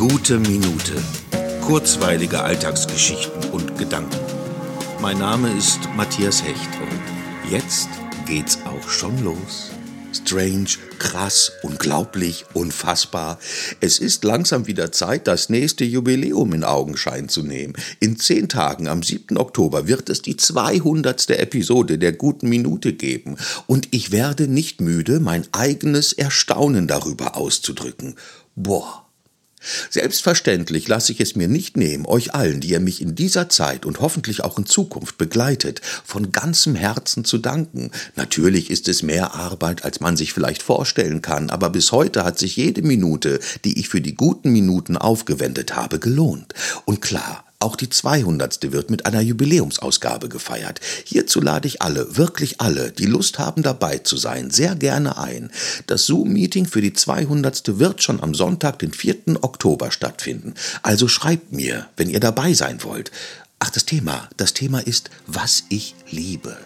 [0.00, 0.94] Gute Minute.
[1.60, 4.16] Kurzweilige Alltagsgeschichten und Gedanken.
[5.02, 7.90] Mein Name ist Matthias Hecht und jetzt
[8.24, 9.72] geht's auch schon los.
[10.14, 13.38] Strange, krass, unglaublich, unfassbar.
[13.80, 17.74] Es ist langsam wieder Zeit, das nächste Jubiläum in Augenschein zu nehmen.
[18.00, 19.36] In zehn Tagen, am 7.
[19.36, 21.28] Oktober, wird es die 200.
[21.28, 23.36] Episode der Guten Minute geben.
[23.66, 28.14] Und ich werde nicht müde, mein eigenes Erstaunen darüber auszudrücken.
[28.56, 29.09] Boah.
[29.90, 33.84] Selbstverständlich lasse ich es mir nicht nehmen, euch allen, die ihr mich in dieser Zeit
[33.84, 37.90] und hoffentlich auch in Zukunft begleitet, von ganzem Herzen zu danken.
[38.16, 42.38] Natürlich ist es mehr Arbeit, als man sich vielleicht vorstellen kann, aber bis heute hat
[42.38, 46.54] sich jede Minute, die ich für die guten Minuten aufgewendet habe, gelohnt.
[46.86, 48.72] Und klar, auch die 200.
[48.72, 50.80] wird mit einer Jubiläumsausgabe gefeiert.
[51.04, 55.50] Hierzu lade ich alle, wirklich alle, die Lust haben dabei zu sein, sehr gerne ein.
[55.86, 57.78] Das Zoom-Meeting für die 200.
[57.78, 59.42] wird schon am Sonntag, den 4.
[59.42, 60.54] Oktober stattfinden.
[60.82, 63.10] Also schreibt mir, wenn ihr dabei sein wollt.
[63.58, 66.56] Ach, das Thema, das Thema ist, was ich liebe.